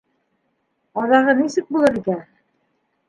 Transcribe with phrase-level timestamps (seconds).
[1.03, 2.25] Аҙағы нисек булыр икән?